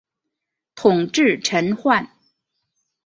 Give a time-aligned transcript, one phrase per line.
[0.73, 2.07] 统制陈宧。